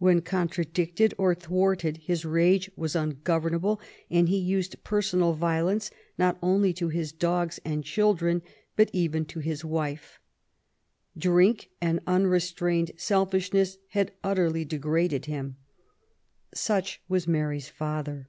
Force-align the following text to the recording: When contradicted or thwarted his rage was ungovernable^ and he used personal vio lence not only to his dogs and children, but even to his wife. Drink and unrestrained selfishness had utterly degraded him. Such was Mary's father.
When 0.00 0.20
contradicted 0.22 1.14
or 1.16 1.32
thwarted 1.32 1.98
his 1.98 2.24
rage 2.24 2.68
was 2.74 2.94
ungovernable^ 2.96 3.78
and 4.10 4.28
he 4.28 4.36
used 4.36 4.82
personal 4.82 5.32
vio 5.32 5.66
lence 5.66 5.92
not 6.18 6.36
only 6.42 6.72
to 6.72 6.88
his 6.88 7.12
dogs 7.12 7.60
and 7.64 7.84
children, 7.84 8.42
but 8.74 8.90
even 8.92 9.24
to 9.26 9.38
his 9.38 9.64
wife. 9.64 10.18
Drink 11.16 11.68
and 11.80 12.00
unrestrained 12.04 12.90
selfishness 12.96 13.78
had 13.90 14.10
utterly 14.24 14.64
degraded 14.64 15.26
him. 15.26 15.56
Such 16.52 17.00
was 17.08 17.28
Mary's 17.28 17.68
father. 17.68 18.28